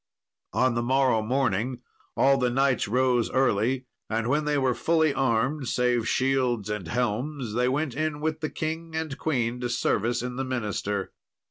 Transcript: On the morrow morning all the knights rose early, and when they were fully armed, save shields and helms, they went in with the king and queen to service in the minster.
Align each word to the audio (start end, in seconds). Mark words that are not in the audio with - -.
On 0.53 0.73
the 0.73 0.81
morrow 0.81 1.21
morning 1.21 1.81
all 2.17 2.39
the 2.39 2.49
knights 2.49 2.87
rose 2.87 3.29
early, 3.29 3.85
and 4.09 4.25
when 4.27 4.45
they 4.45 4.57
were 4.57 4.73
fully 4.73 5.13
armed, 5.13 5.67
save 5.67 6.07
shields 6.09 6.71
and 6.71 6.87
helms, 6.87 7.53
they 7.53 7.69
went 7.69 7.93
in 7.93 8.19
with 8.19 8.39
the 8.39 8.49
king 8.49 8.95
and 8.95 9.15
queen 9.19 9.59
to 9.59 9.69
service 9.69 10.23
in 10.23 10.37
the 10.37 10.43
minster. 10.43 11.13